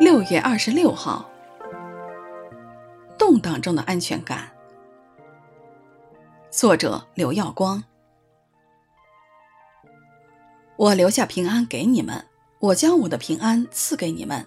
[0.00, 1.30] 六月二十六号，
[3.18, 4.50] 动荡中的安全感。
[6.50, 7.84] 作者刘耀光。
[10.78, 12.26] 我留下平安给你们，
[12.60, 14.46] 我将我的平安赐给你们。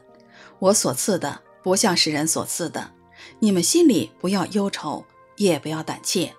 [0.57, 2.89] 我所赐的不像世人所赐的，
[3.37, 6.33] 你们心里不要忧愁，也不要胆怯。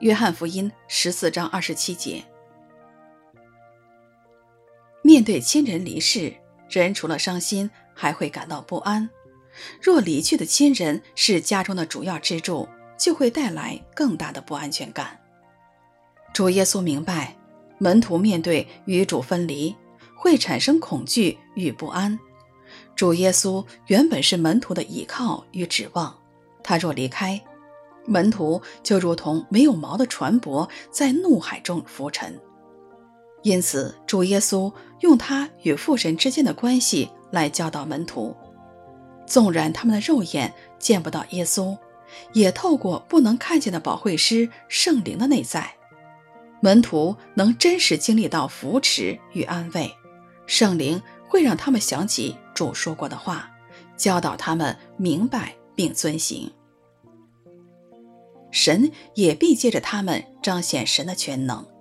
[0.00, 2.22] 约翰福音十四章二十七节。
[5.00, 6.34] 面对亲人离世，
[6.80, 9.08] 人除了伤心，还会感到不安。
[9.80, 15.20] 若离去的亲人是家中的主要支柱，就会带来更大的不安全感。
[16.32, 17.36] 主耶稣明白，
[17.78, 19.74] 门徒面对与主分离，
[20.16, 22.18] 会产生恐惧与不安。
[22.96, 26.16] 主耶稣原本是门徒的依靠与指望，
[26.62, 27.40] 他若离开，
[28.06, 32.40] 门徒就如同没有锚的船舶，在怒海中浮沉。
[33.44, 38.34] 因此，主耶稣用他与父神之间的关系来教导门徒。
[39.26, 41.76] 纵然他们的肉眼见不到耶稣，
[42.32, 45.74] 也透过不能看见的保惠师圣灵的内在，
[46.60, 49.94] 门徒能真实经历到扶持与安慰。
[50.46, 53.50] 圣灵会让他们想起主说过的话，
[53.94, 56.50] 教导他们明白并遵行。
[58.50, 61.73] 神也必借着他们彰显神的全能。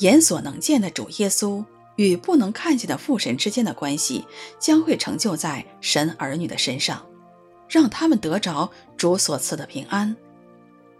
[0.00, 1.64] 眼所能见的主耶稣
[1.96, 4.24] 与不能看见的父神之间的关系，
[4.58, 7.06] 将会成就在神儿女的身上，
[7.68, 10.16] 让他们得着主所赐的平安。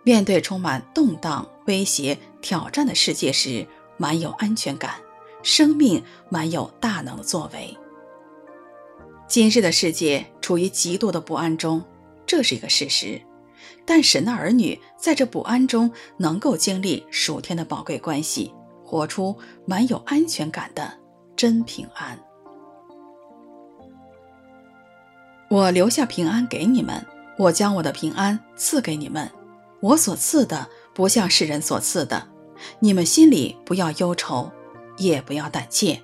[0.02, 4.94] 面对充满动荡、威胁、挑战的世界时，满有安全感，
[5.42, 7.76] 生命满有大能的作为。
[9.26, 11.82] 今日的世界处于极度的不安中，
[12.26, 13.20] 这是一个事实。
[13.86, 18.52] 但神的儿女在这不安中，能够经历属天的宝贵关系。
[18.90, 20.92] 活出满有安全感的
[21.36, 22.18] 真平安。
[25.48, 27.06] 我留下平安给你们，
[27.38, 29.30] 我将我的平安赐给你们。
[29.80, 32.26] 我所赐的不像世人所赐的，
[32.80, 34.50] 你们心里不要忧愁，
[34.98, 36.02] 也不要胆怯。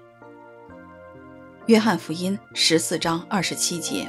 [1.66, 4.08] 约翰福音十四章二十七节。